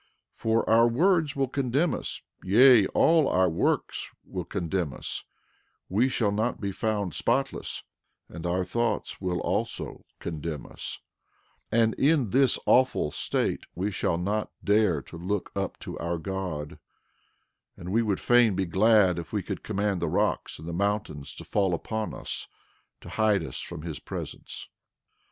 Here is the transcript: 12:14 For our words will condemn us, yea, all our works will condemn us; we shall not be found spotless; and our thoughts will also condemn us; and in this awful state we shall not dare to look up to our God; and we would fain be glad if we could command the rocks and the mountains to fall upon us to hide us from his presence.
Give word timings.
12:14 0.33 0.37
For 0.39 0.67
our 0.67 0.87
words 0.87 1.35
will 1.35 1.47
condemn 1.47 1.93
us, 1.93 2.23
yea, 2.43 2.87
all 2.87 3.27
our 3.27 3.47
works 3.47 4.09
will 4.25 4.43
condemn 4.45 4.93
us; 4.93 5.25
we 5.89 6.09
shall 6.09 6.31
not 6.31 6.59
be 6.59 6.71
found 6.71 7.13
spotless; 7.13 7.83
and 8.27 8.47
our 8.47 8.65
thoughts 8.65 9.21
will 9.21 9.39
also 9.41 10.03
condemn 10.17 10.65
us; 10.65 11.01
and 11.71 11.93
in 11.99 12.31
this 12.31 12.57
awful 12.65 13.11
state 13.11 13.61
we 13.75 13.91
shall 13.91 14.17
not 14.17 14.49
dare 14.63 15.03
to 15.03 15.19
look 15.19 15.51
up 15.55 15.77
to 15.81 15.99
our 15.99 16.17
God; 16.17 16.79
and 17.77 17.91
we 17.91 18.01
would 18.01 18.19
fain 18.19 18.55
be 18.55 18.65
glad 18.65 19.19
if 19.19 19.31
we 19.31 19.43
could 19.43 19.61
command 19.61 20.01
the 20.01 20.09
rocks 20.09 20.57
and 20.57 20.67
the 20.67 20.73
mountains 20.73 21.31
to 21.35 21.45
fall 21.45 21.75
upon 21.75 22.11
us 22.15 22.47
to 23.01 23.07
hide 23.09 23.43
us 23.43 23.59
from 23.59 23.83
his 23.83 23.99
presence. 23.99 24.67